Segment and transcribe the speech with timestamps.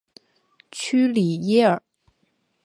[0.71, 1.83] 屈里耶尔。